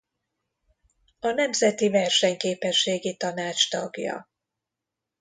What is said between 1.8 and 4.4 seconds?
Versenyképességi Tanács tagja.